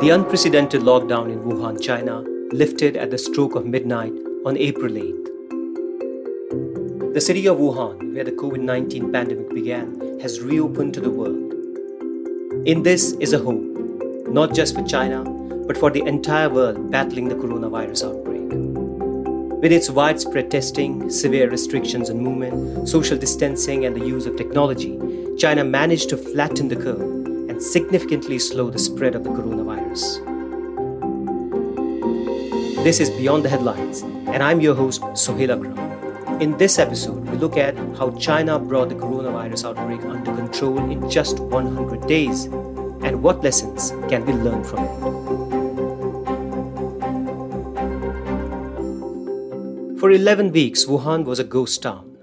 [0.00, 2.20] The unprecedented lockdown in Wuhan, China,
[2.52, 4.14] lifted at the stroke of midnight
[4.46, 5.26] on April 8th.
[7.12, 11.52] The city of Wuhan, where the COVID 19 pandemic began, has reopened to the world.
[12.66, 13.60] In this is a hope,
[14.26, 15.22] not just for China,
[15.66, 19.60] but for the entire world battling the coronavirus outbreak.
[19.60, 24.98] With its widespread testing, severe restrictions on movement, social distancing, and the use of technology,
[25.36, 27.19] China managed to flatten the curve
[27.60, 30.24] significantly slow the spread of the coronavirus.
[32.82, 36.40] This is Beyond the Headlines, and I'm your host, Suhail Akram.
[36.40, 41.10] In this episode, we look at how China brought the coronavirus outbreak under control in
[41.10, 42.46] just 100 days
[43.04, 44.90] and what lessons can be learned from it.
[50.00, 52.16] For 11 weeks, Wuhan was a ghost town.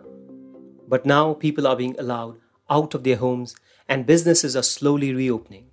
[0.88, 2.40] But now people are being allowed
[2.72, 3.56] out of their homes
[3.88, 5.72] and businesses are slowly reopening.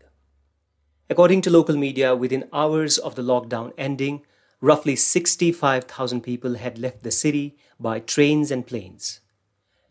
[1.10, 4.24] According to local media, within hours of the lockdown ending,
[4.60, 9.20] roughly 65,000 people had left the city by trains and planes.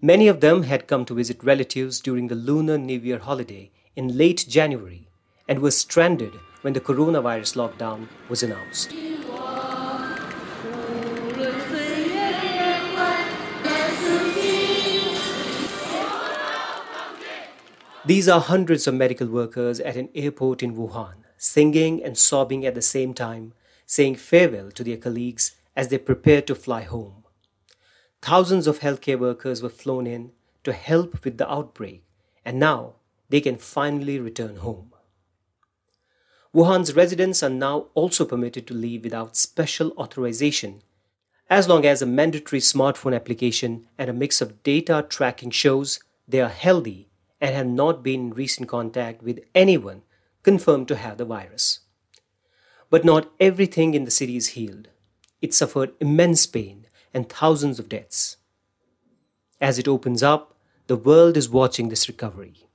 [0.02, 4.18] Many of them had come to visit relatives during the Lunar New Year holiday in
[4.18, 5.08] late January
[5.48, 8.94] and were stranded when the coronavirus lockdown was announced.
[18.06, 22.76] These are hundreds of medical workers at an airport in Wuhan, singing and sobbing at
[22.76, 23.54] the same time
[23.86, 27.24] saying farewell to their colleagues as they prepare to fly home.
[28.22, 30.32] Thousands of healthcare workers were flown in
[30.66, 32.04] to help with the outbreak,
[32.44, 32.96] and now
[33.30, 34.92] they can finally return home.
[36.54, 40.82] Wuhan's residents are now also permitted to leave without special authorization,
[41.50, 46.42] as long as a mandatory smartphone application and a mix of data tracking shows they
[46.42, 47.08] are healthy
[47.44, 50.02] and have not been in recent contact with anyone
[50.44, 51.82] confirmed to have the virus.
[52.90, 54.88] But not everything in the city is healed.
[55.42, 58.38] It suffered immense pain and thousands of deaths.
[59.60, 60.56] As it opens up,
[60.88, 62.70] the world is watching this recovery.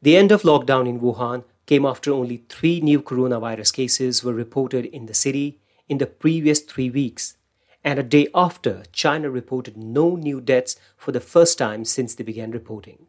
[0.00, 4.84] The end of lockdown in Wuhan came after only three new coronavirus cases were reported
[4.84, 5.58] in the city
[5.88, 7.36] in the previous three weeks,
[7.82, 12.22] and a day after China reported no new deaths for the first time since they
[12.22, 13.06] began reporting.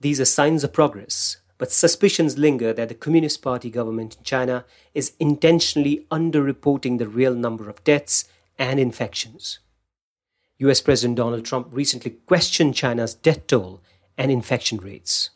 [0.00, 4.64] These are signs of progress, but suspicions linger that the Communist Party government in China
[4.94, 8.26] is intentionally underreporting the real number of deaths
[8.58, 9.58] and infections.
[10.58, 13.80] US President Donald Trump recently questioned China's death toll
[14.16, 15.30] and infection rates.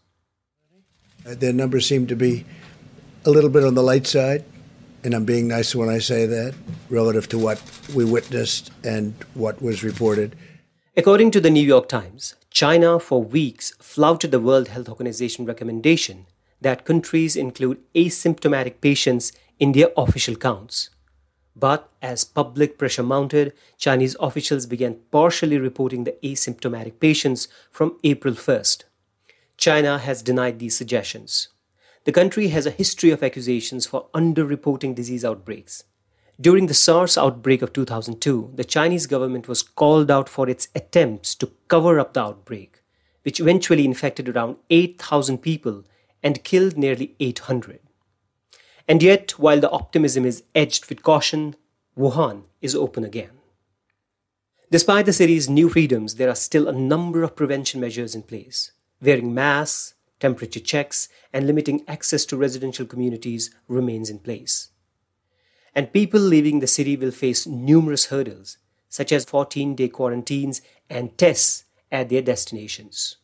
[1.27, 2.45] Uh, their numbers seem to be
[3.25, 4.45] a little bit on the light side,
[5.05, 6.55] and I'm being nice when I say that,
[6.89, 7.61] relative to what
[7.95, 10.37] we witnessed and what was reported.
[10.97, 16.27] According to the New York Times, China for weeks flouted the World Health Organization recommendation
[16.61, 20.91] that countries include asymptomatic patients in their official counts.
[21.57, 28.35] But as public pressure mounted, Chinese officials began partially reporting the asymptomatic patients from April
[28.35, 28.84] 1st.
[29.57, 31.49] China has denied these suggestions.
[32.05, 35.84] The country has a history of accusations for underreporting disease outbreaks.
[36.42, 41.36] During the SARS outbreak of 2002, the Chinese government was called out for its attempts
[41.36, 42.82] to cover up the outbreak,
[43.22, 45.84] which eventually infected around 8,000 people
[46.20, 47.78] and killed nearly 800.
[48.88, 51.54] And yet, while the optimism is edged with caution,
[51.97, 53.38] Wuhan is open again.
[54.69, 58.72] Despite the city's new freedoms, there are still a number of prevention measures in place.
[59.00, 64.72] Wearing masks, temperature checks, and limiting access to residential communities remains in place
[65.75, 70.60] and people leaving the city will face numerous hurdles, such as 14 day quarantines
[70.91, 73.16] and tests at their destinations.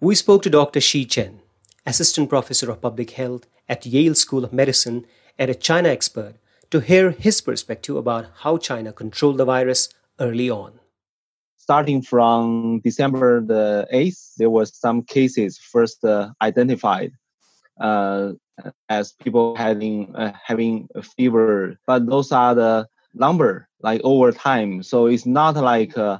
[0.00, 0.80] We spoke to Dr.
[0.80, 1.40] Xi Chen,
[1.86, 5.06] Assistant Professor of Public Health at Yale School of Medicine
[5.38, 6.34] and a China expert,
[6.70, 9.88] to hear his perspective about how China controlled the virus
[10.18, 10.80] early on.
[11.56, 17.12] Starting from December the 8th, there were some cases first uh, identified.
[17.80, 18.32] Uh,
[18.88, 21.78] as people having uh, having a fever.
[21.86, 24.82] But those are the number like over time.
[24.82, 26.18] So it's not like uh,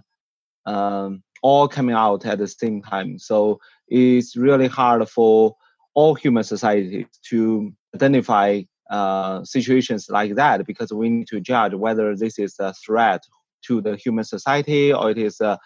[0.67, 3.19] um, all coming out at the same time.
[3.19, 5.56] So it's really hard for
[5.94, 12.17] all human societies to identify uh, situations like that because we need to judge whether
[12.17, 13.23] this is a threat
[13.67, 15.58] to the human society or it is a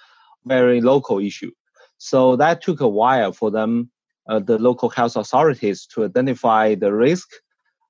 [0.44, 1.50] very local issue.
[1.98, 3.90] So that took a while for them
[4.28, 7.28] uh, the local health authorities to identify the risk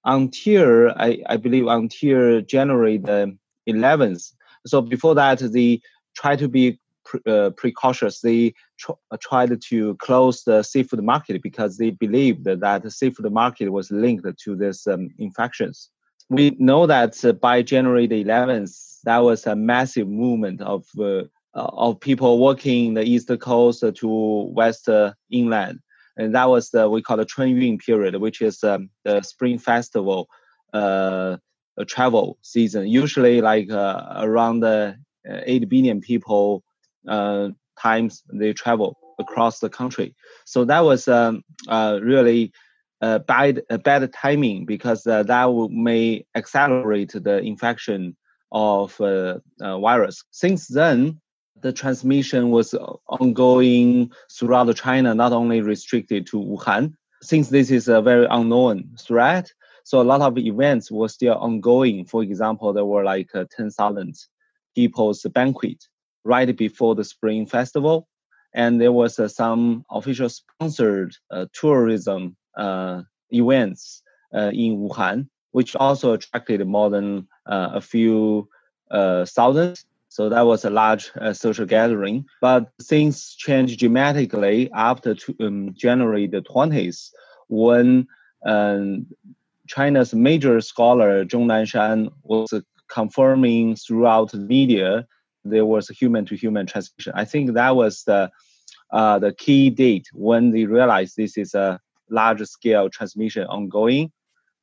[0.05, 3.37] until I, I believe until January the
[3.69, 4.33] 11th.
[4.67, 5.81] So before that, they
[6.17, 8.21] try to be pre- uh, precautious.
[8.21, 13.31] They tr- uh, tried to close the seafood market because they believed that the seafood
[13.33, 15.91] market was linked to this um, infections.
[16.29, 21.23] We know that uh, by January the 11th, that was a massive movement of uh,
[21.55, 24.09] of people walking the east coast to
[24.55, 24.89] west
[25.31, 25.81] inland,
[26.17, 30.29] and that was the we call the Chunyun period, which is um, the spring festival
[30.73, 31.37] uh,
[31.87, 32.87] travel season.
[32.87, 34.95] Usually, like uh, around uh,
[35.27, 36.63] 8 billion people
[37.07, 40.15] uh, times they travel across the country.
[40.45, 42.53] So that was um, uh, really
[43.01, 48.17] uh, bad, bad timing because uh, that may accelerate the infection
[48.53, 50.23] of uh, virus.
[50.31, 51.21] Since then,
[51.61, 52.75] the transmission was
[53.09, 56.95] ongoing throughout China, not only restricted to Wuhan.
[57.23, 59.51] Since this is a very unknown threat,
[59.85, 62.05] so a lot of events were still ongoing.
[62.05, 64.15] For example, there were like 10,000
[64.75, 65.85] people's banquet
[66.25, 68.09] right before the Spring Festival,
[68.53, 74.03] and there was uh, some official sponsored uh, tourism uh, events
[74.35, 78.49] uh, in Wuhan, which also attracted more than uh, a few
[78.91, 79.85] uh, thousands.
[80.17, 82.25] So that was a large social gathering.
[82.41, 87.11] But things changed dramatically after um, January the 20th,
[87.49, 88.07] when
[88.47, 89.09] um,
[89.69, 92.49] China's major scholar Zhong Nanshan was
[92.89, 95.07] confirming throughout the media
[95.45, 97.13] there was a human to human transmission.
[97.15, 98.31] I think that was the
[98.93, 101.79] uh, the key date when they realized this is a
[102.09, 104.13] large scale transmission ongoing.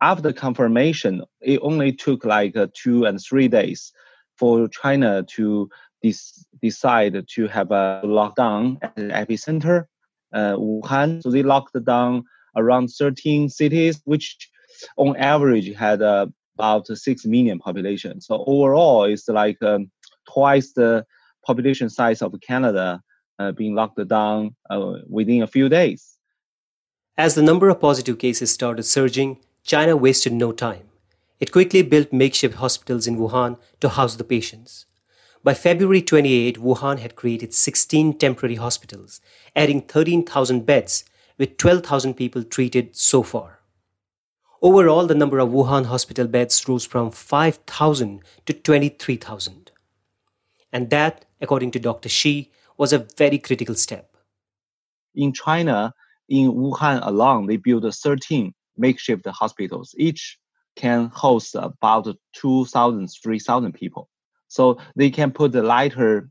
[0.02, 3.94] After confirmation, it only took like uh, two and three days
[4.38, 5.70] for China to
[6.62, 9.86] decide to have a lockdown at the epicenter,
[10.34, 11.22] uh, Wuhan.
[11.24, 12.24] So they locked down
[12.56, 14.50] around 13 cities, which
[14.98, 16.28] on average had uh,
[16.58, 18.22] about 6 million population.
[18.22, 19.92] So overall, it's like um,
[20.32, 21.06] twice the
[21.46, 23.02] population size of Canada
[23.40, 26.18] uh, being locked down uh, within a few days.
[27.18, 30.90] As the number of positive cases started surging, China wasted no time.
[31.44, 34.86] It quickly built makeshift hospitals in Wuhan to house the patients.
[35.44, 39.20] By February 28, Wuhan had created 16 temporary hospitals,
[39.54, 41.04] adding 13,000 beds,
[41.38, 43.60] with 12,000 people treated so far.
[44.62, 49.72] Overall, the number of Wuhan hospital beds rose from 5,000 to 23,000.
[50.72, 52.08] And that, according to Dr.
[52.08, 54.16] Xi, was a very critical step.
[55.14, 55.94] In China,
[56.30, 59.94] in Wuhan alone, they built 13 makeshift hospitals.
[59.98, 60.40] Each
[60.76, 64.10] can host about 2,000, 3,000 people.
[64.48, 66.30] So they can put the lighter,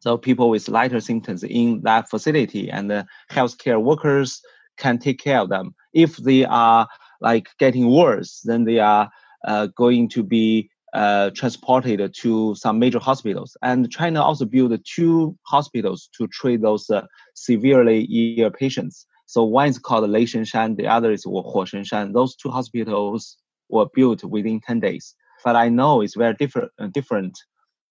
[0.00, 4.40] so people with lighter symptoms in that facility, and the healthcare workers
[4.76, 5.74] can take care of them.
[5.92, 6.88] If they are
[7.20, 9.10] like getting worse, then they are
[9.46, 13.56] uh, going to be uh, transported to some major hospitals.
[13.62, 17.02] And China also built two hospitals to treat those uh,
[17.34, 18.02] severely
[18.38, 19.06] ill patients.
[19.26, 22.12] So one is called Leishenshan, the other is Huoshenshan.
[22.12, 23.36] Those two hospitals
[23.68, 25.14] were built within 10 days.
[25.44, 27.38] But I know it's very different, uh, different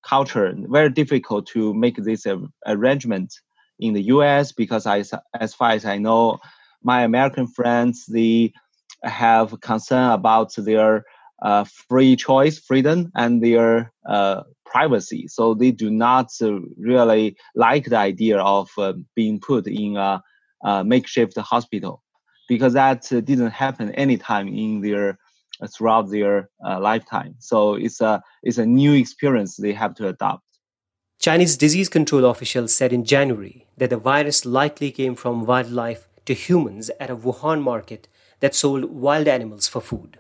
[0.04, 3.34] culture, very difficult to make this uh, arrangement
[3.80, 5.04] in the US because I,
[5.40, 6.40] as far as I know,
[6.84, 8.54] my American friends, they
[9.04, 11.04] have concern about their
[11.42, 15.28] uh, free choice, freedom, and their uh, privacy.
[15.28, 20.22] So they do not uh, really like the idea of uh, being put in a,
[20.64, 22.02] a, makeshift hospital
[22.48, 25.18] because that didn't happen anytime in their
[25.64, 27.36] Uh, throughout their uh, lifetime.
[27.40, 30.44] So it's a it's a new experience they have to adopt.
[31.20, 36.34] Chinese disease control officials said in January that the virus likely came from wildlife to
[36.34, 38.10] humans at a Wuhan market
[38.42, 40.20] that sold wild animals for food.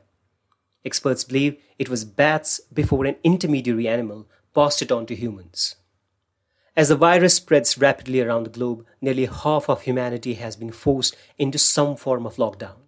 [0.85, 5.75] Experts believe it was bats before an intermediary animal passed it on to humans.
[6.77, 11.17] As the virus spreads rapidly around the globe, nearly half of humanity has been forced
[11.37, 12.83] into some form of lockdown.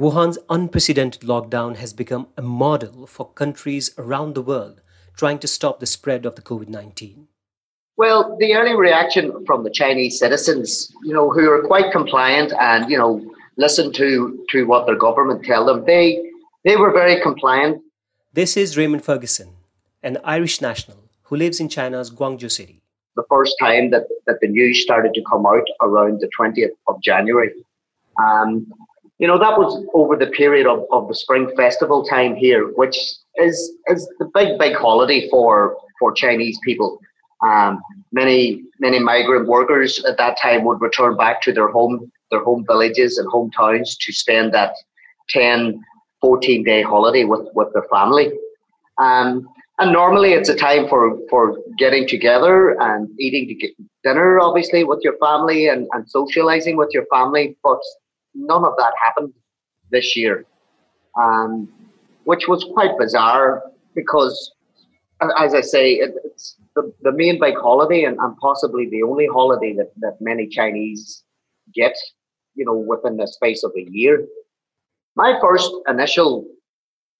[0.00, 4.80] Wuhan's unprecedented lockdown has become a model for countries around the world
[5.14, 7.28] trying to stop the spread of the COVID 19.
[7.98, 12.90] Well, the early reaction from the Chinese citizens, you know, who are quite compliant and,
[12.90, 13.20] you know,
[13.58, 16.18] listen to, to what their government tell them, they
[16.64, 17.82] they were very compliant.
[18.32, 19.50] This is Raymond Ferguson,
[20.02, 22.80] an Irish national who lives in China's Guangzhou city.
[23.16, 27.02] The first time that, that the news started to come out around the 20th of
[27.02, 27.52] January.
[28.18, 28.66] Um,
[29.20, 32.96] you know, that was over the period of, of the Spring Festival time here, which
[33.36, 36.98] is, is the big, big holiday for, for Chinese people.
[37.42, 37.80] Um,
[38.12, 42.66] many many migrant workers at that time would return back to their home their home
[42.66, 44.74] villages and hometowns to spend that
[45.30, 45.82] 10
[46.20, 48.30] 14 day holiday with, with their family.
[48.98, 49.48] Um,
[49.78, 53.68] and normally it's a time for, for getting together and eating to
[54.04, 57.56] dinner, obviously, with your family and, and socializing with your family.
[57.64, 57.78] But
[58.34, 59.32] none of that happened
[59.90, 60.44] this year,
[61.20, 61.68] um,
[62.24, 63.62] which was quite bizarre
[63.94, 64.52] because,
[65.38, 69.26] as I say, it, it's the, the main big holiday and, and possibly the only
[69.26, 71.24] holiday that, that many Chinese
[71.74, 71.96] get,
[72.54, 74.26] you know, within the space of a year.
[75.16, 76.46] My first initial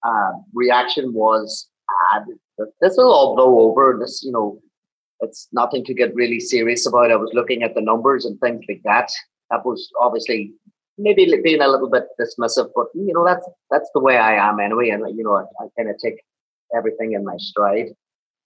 [0.05, 2.23] uh, reaction was, ah,
[2.79, 3.97] this will all blow over.
[3.99, 4.61] This, you know,
[5.19, 7.11] it's nothing to get really serious about.
[7.11, 9.11] I was looking at the numbers and things like that.
[9.51, 10.53] That was obviously
[10.97, 14.59] maybe being a little bit dismissive, but you know, that's that's the way I am
[14.59, 14.89] anyway.
[14.89, 16.21] And you know, I, I kind of take
[16.75, 17.89] everything in my stride.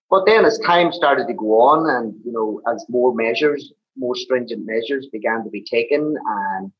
[0.10, 4.16] But then, as time started to go on, and you know, as more measures, more
[4.16, 6.72] stringent measures began to be taken, and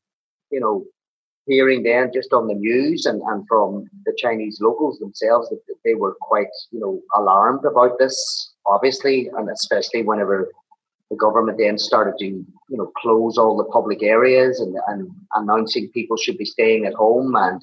[0.50, 0.84] you know,
[1.46, 5.76] hearing then just on the news and, and from the Chinese locals themselves that, that
[5.84, 10.50] they were quite, you know, alarmed about this, obviously, and especially whenever
[11.10, 15.90] the government then started to, you know, close all the public areas and, and announcing
[15.92, 17.60] people should be staying at home and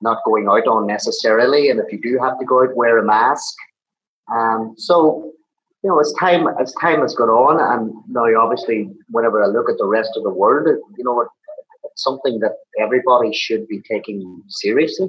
[0.00, 1.70] not going out unnecessarily.
[1.70, 3.54] And if you do have to go out, wear a mask.
[4.32, 5.32] Um, so,
[5.82, 9.70] you know, as time as time has gone on, and now obviously, whenever I look
[9.70, 10.66] at the rest of the world,
[10.96, 11.20] you know,
[11.84, 15.08] it's something that everybody should be taking seriously.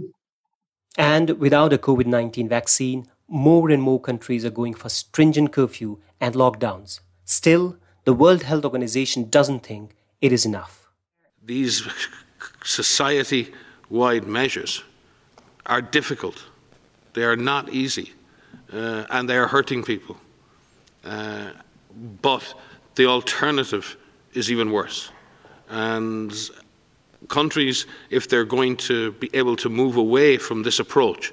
[0.98, 6.00] And without a COVID 19 vaccine, more and more countries are going for stringent curfew
[6.20, 7.00] and lockdowns.
[7.30, 10.90] Still, the World Health Organization doesn't think it is enough.
[11.46, 11.88] These
[12.64, 13.54] society
[13.88, 14.84] wide measures
[15.68, 16.44] are difficult,
[17.14, 18.14] they are not easy,
[18.74, 20.18] uh, and they are hurting people.
[21.06, 21.52] Uh,
[22.20, 22.56] but
[22.96, 23.96] the alternative
[24.34, 25.12] is even worse.
[25.70, 26.34] And
[27.28, 31.32] countries, if they're going to be able to move away from this approach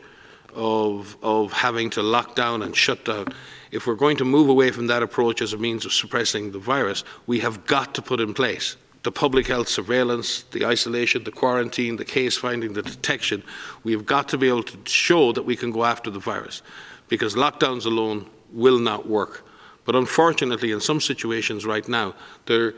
[0.55, 3.29] of, of having to lock down and shut down,
[3.73, 6.59] if we're going to move away from that approach as a means of suppressing the
[6.59, 11.31] virus, we have got to put in place the public health surveillance, the isolation, the
[11.31, 13.41] quarantine, the case finding, the detection.
[13.85, 16.61] We have got to be able to show that we can go after the virus
[17.09, 19.47] because lockdowns alone will not work.
[19.85, 22.75] But unfortunately, in some situations right now, they're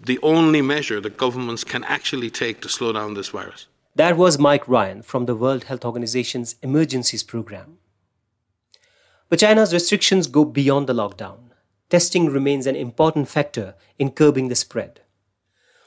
[0.00, 3.66] the only measure that governments can actually take to slow down this virus.
[3.94, 7.76] That was Mike Ryan from the World Health Organization's Emergencies Program.
[9.28, 11.50] But China's restrictions go beyond the lockdown.
[11.90, 15.00] Testing remains an important factor in curbing the spread.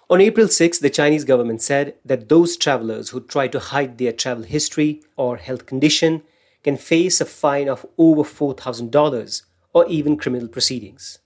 [0.09, 4.11] On April 6, the Chinese government said that those travelers who try to hide their
[4.11, 6.23] travel history or health condition
[6.63, 9.43] can face a fine of over $4,000
[9.73, 11.19] or even criminal proceedings.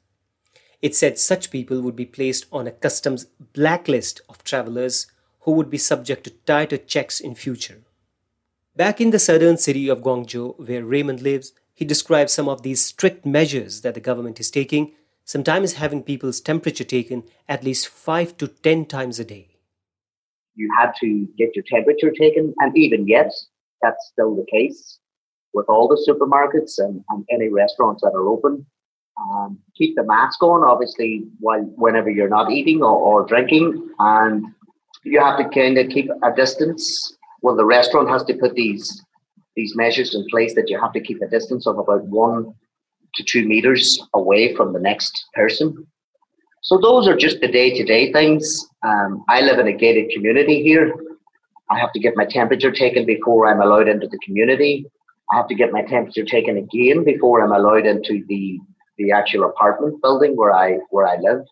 [0.82, 5.08] It said such people would be placed on a customs blacklist of travelers
[5.42, 7.82] who would be subject to tighter checks in future.
[8.76, 12.84] Back in the southern city of Guangzhou, where Raymond lives, he describes some of these
[12.84, 14.94] strict measures that the government is taking,
[15.26, 19.50] sometimes having people's temperature taken at least five to ten times a day.
[20.56, 23.32] You had to get your temperature taken, and even yet,
[23.82, 25.00] that's still the case
[25.54, 28.66] with all the supermarkets and, and any restaurants that are open.
[29.20, 34.46] Um, keep the mask on, obviously, while whenever you're not eating or, or drinking, and
[35.04, 37.16] you have to kind of keep a distance.
[37.42, 39.05] Well, the restaurant has to put these
[39.56, 42.54] these measures in place that you have to keep a distance of about one
[43.16, 45.88] to two meters away from the next person.
[46.62, 48.68] So those are just the day to day things.
[48.84, 50.94] Um, I live in a gated community here.
[51.70, 54.86] I have to get my temperature taken before I'm allowed into the community.
[55.32, 58.60] I have to get my temperature taken again before I'm allowed into the
[58.98, 61.46] the actual apartment building where I where I live.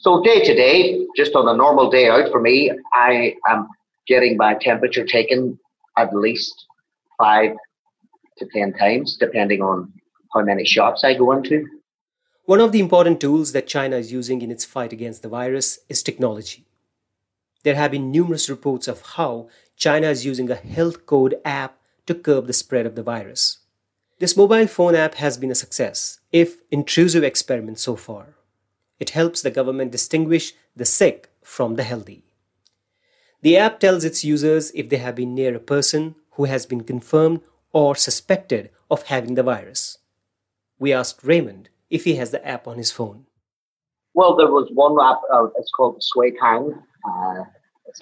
[0.00, 3.68] So day to day, just on a normal day out for me, I am
[4.06, 5.58] getting my temperature taken
[5.96, 6.66] at least
[7.22, 7.52] five
[8.38, 9.92] to ten times, depending on
[10.34, 11.64] how many shops I go into.
[12.46, 15.78] One of the important tools that China is using in its fight against the virus
[15.88, 16.66] is technology.
[17.62, 22.14] There have been numerous reports of how China is using a health code app to
[22.14, 23.58] curb the spread of the virus.
[24.18, 28.34] This mobile phone app has been a success, if intrusive experiment so far.
[28.98, 32.24] It helps the government distinguish the sick from the healthy.
[33.42, 36.82] The app tells its users if they have been near a person who has been
[36.82, 37.40] confirmed
[37.72, 39.98] or suspected of having the virus.
[40.78, 43.26] We asked Raymond if he has the app on his phone.
[44.14, 47.44] Well, there was one app, uh, it's called Suikang, uh,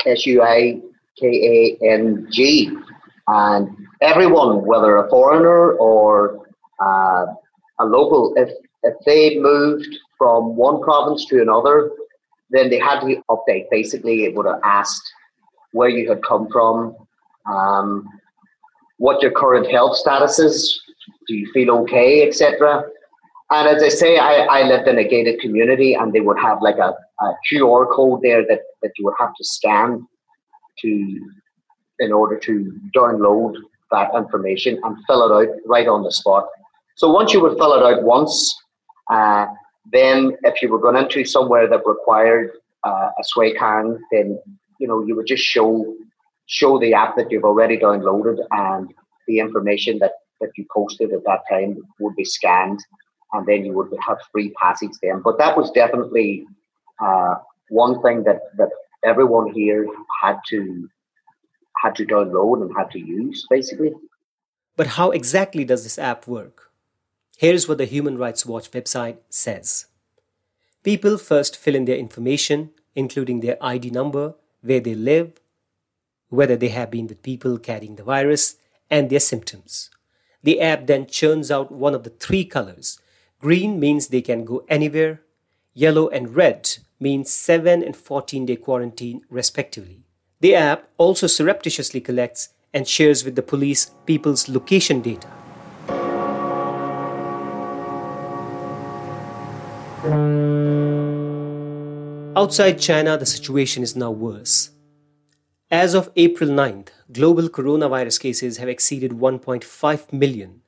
[0.06, 0.80] S U I
[1.18, 2.70] K A N G.
[3.28, 3.68] And
[4.00, 6.46] everyone, whether a foreigner or
[6.80, 7.26] uh,
[7.78, 8.50] a local, if
[8.82, 9.86] if they moved
[10.18, 11.90] from one province to another,
[12.50, 13.66] then they had to update.
[13.70, 15.12] Basically, it would have asked
[15.72, 16.96] where you had come from,
[17.46, 18.06] um,
[18.98, 20.80] what your current health status is
[21.26, 22.82] do you feel okay, etc.
[23.50, 26.58] And as I say, I, I lived in a gated community, and they would have
[26.60, 30.06] like a, a QR code there that, that you would have to scan
[30.80, 31.20] to
[31.98, 33.54] in order to download
[33.90, 36.46] that information and fill it out right on the spot.
[36.96, 38.56] So once you would fill it out once,
[39.10, 39.46] uh,
[39.92, 42.52] then if you were going into somewhere that required
[42.86, 44.38] uh, a Suikang, then
[44.78, 45.94] you know you would just show
[46.50, 48.92] show the app that you've already downloaded and
[49.28, 52.80] the information that, that you posted at that time would be scanned
[53.32, 55.22] and then you would have free passage then.
[55.24, 56.46] But that was definitely
[57.00, 57.36] uh,
[57.68, 58.70] one thing that, that
[59.04, 59.86] everyone here
[60.22, 60.88] had to
[61.82, 63.92] had to download and had to use basically.
[64.76, 66.70] But how exactly does this app work?
[67.38, 69.86] Here's what the Human Rights Watch website says.
[70.82, 75.39] People first fill in their information, including their ID number, where they live,
[76.30, 78.56] whether they have been with people carrying the virus,
[78.90, 79.90] and their symptoms.
[80.42, 82.98] The app then churns out one of the three colors.
[83.40, 85.20] Green means they can go anywhere,
[85.74, 90.04] yellow and red means 7 and 14 day quarantine, respectively.
[90.40, 95.28] The app also surreptitiously collects and shares with the police people's location data.
[102.36, 104.70] Outside China, the situation is now worse.
[105.72, 110.62] As of April 9th, global coronavirus cases have exceeded 1.5 million.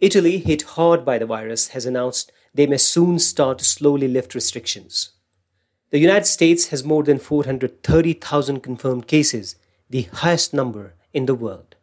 [0.00, 4.36] Italy, hit hard by the virus, has announced they may soon start to slowly lift
[4.36, 5.10] restrictions.
[5.90, 9.56] The United States has more than 430,000 confirmed cases,
[9.90, 11.74] the highest number in the world.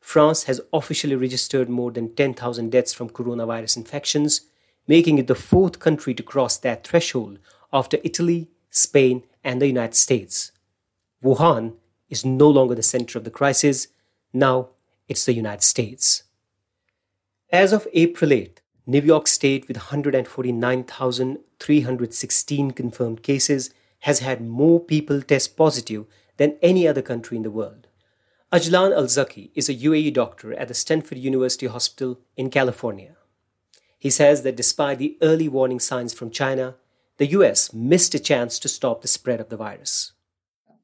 [0.00, 4.46] France has officially registered more than 10,000 deaths from coronavirus infections,
[4.86, 7.38] making it the fourth country to cross that threshold
[7.70, 10.52] after Italy, Spain, and the United States.
[11.22, 11.74] Wuhan
[12.08, 13.88] is no longer the center of the crisis,
[14.32, 14.70] now
[15.08, 16.24] it's the United States.
[17.50, 25.20] As of April 8th, New York State, with 149,316 confirmed cases, has had more people
[25.20, 27.88] test positive than any other country in the world.
[28.52, 33.16] Ajlan Al Zaki is a UAE doctor at the Stanford University Hospital in California.
[33.98, 36.76] He says that despite the early warning signs from China,
[37.18, 40.12] the US missed a chance to stop the spread of the virus.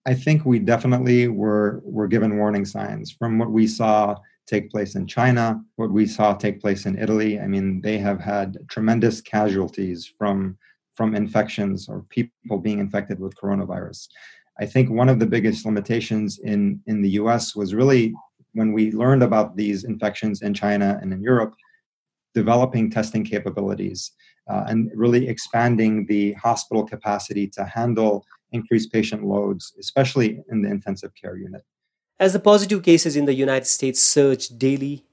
[0.07, 4.95] I think we definitely were, were given warning signs from what we saw take place
[4.95, 7.41] in China, what we saw take place in Italy.
[7.41, 10.59] I mean, they have had tremendous casualties from
[10.95, 14.07] from infections or people being infected with coronavirus.
[14.61, 18.15] I think one of the biggest limitations in in the US was really
[18.53, 21.55] when we learned about these infections in China and in Europe,
[22.35, 24.13] developing testing capabilities
[24.49, 30.71] uh, and really expanding the hospital capacity to handle increased patient loads, especially in the
[30.71, 31.63] intensive care unit.
[32.19, 35.05] As the positive cases in the United States surge daily,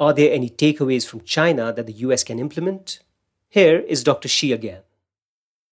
[0.00, 3.00] are there any takeaways from China that the US can implement?
[3.48, 4.28] Here is Dr.
[4.28, 4.82] Xi again.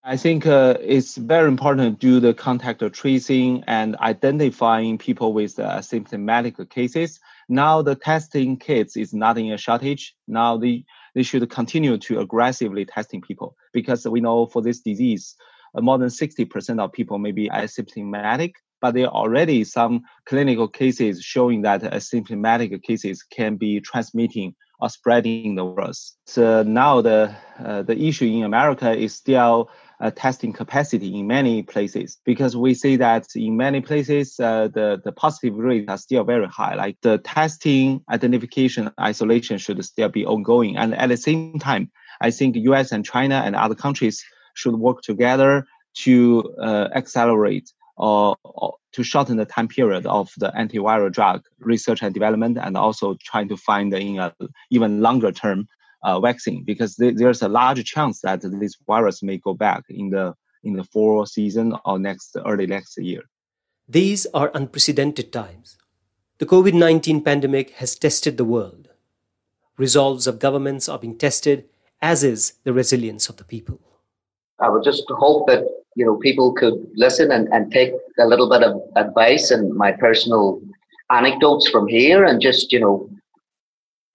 [0.04, 5.58] I think uh, it's very important to do the contact tracing and identifying people with
[5.58, 7.20] uh, symptomatic cases.
[7.48, 10.14] Now the testing kits is not in a shortage.
[10.26, 10.84] Now they,
[11.14, 15.98] they should continue to aggressively testing people because we know for this disease, uh, more
[15.98, 21.62] than 60% of people may be asymptomatic but there are already some clinical cases showing
[21.62, 26.16] that asymptomatic cases can be transmitting or spreading the virus.
[26.26, 31.62] So now the uh, the issue in America is still uh, testing capacity in many
[31.62, 36.24] places because we see that in many places uh, the the positive rates are still
[36.24, 36.74] very high.
[36.74, 42.30] Like the testing, identification, isolation should still be ongoing, and at the same time, I
[42.30, 42.92] think U.S.
[42.92, 49.36] and China and other countries should work together to uh, accelerate or, or, to shorten
[49.36, 53.92] the time period of the antiviral drug research and development, and also trying to find
[53.94, 54.34] in a
[54.70, 55.68] even longer term
[56.02, 60.10] uh, vaccine because th- there's a large chance that this virus may go back in
[60.10, 63.22] the in the fall season or next early next year.
[63.88, 65.76] These are unprecedented times.
[66.38, 68.88] The COVID 19 pandemic has tested the world.
[69.76, 71.68] Resolves of governments are being tested,
[72.00, 73.80] as is the resilience of the people.
[74.62, 75.64] I would just hope that
[75.96, 79.92] you know people could listen and, and take a little bit of advice and my
[79.92, 80.60] personal
[81.10, 83.10] anecdotes from here and just you know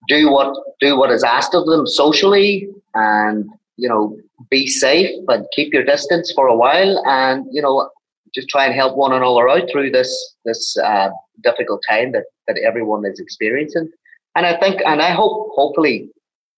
[0.08, 4.16] do what do what is asked of them socially and you know
[4.50, 7.88] be safe but keep your distance for a while and you know
[8.34, 10.10] just try and help one another out through this
[10.44, 11.08] this uh,
[11.42, 13.90] difficult time that that everyone is experiencing.
[14.34, 16.10] And i think and i hope hopefully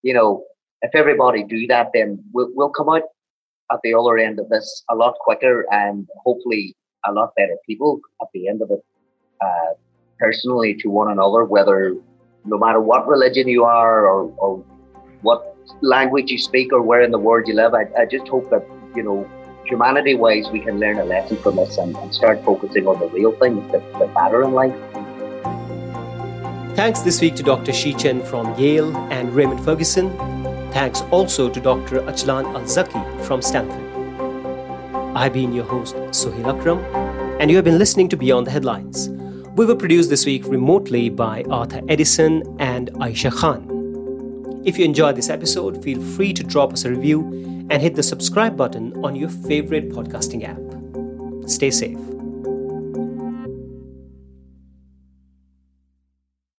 [0.02, 0.44] you know
[0.82, 3.02] if everybody do that then we'll, we'll come out
[3.70, 6.74] at the other end of this a lot quicker and hopefully
[7.06, 8.84] a lot better people at the end of it,
[9.40, 9.74] uh,
[10.18, 11.94] personally to one another, whether
[12.44, 14.64] no matter what religion you are or, or
[15.22, 18.50] what language you speak or where in the world you live, I, I just hope
[18.50, 18.64] that,
[18.96, 19.28] you know,
[19.66, 23.08] humanity wise, we can learn a lesson from this and, and start focusing on the
[23.08, 24.74] real things that, that matter in life.
[26.74, 27.72] Thanks this week to Dr.
[27.72, 30.16] Xi Chen from Yale and Raymond Ferguson.
[30.72, 32.00] Thanks also to Dr.
[32.02, 33.84] Ajlan Al Zaki from Stanford.
[35.16, 36.78] I've been your host, Suhail Akram,
[37.40, 39.08] and you have been listening to Beyond the Headlines.
[39.56, 44.62] We were produced this week remotely by Arthur Edison and Aisha Khan.
[44.64, 47.22] If you enjoyed this episode, feel free to drop us a review
[47.70, 51.48] and hit the subscribe button on your favorite podcasting app.
[51.50, 52.07] Stay safe.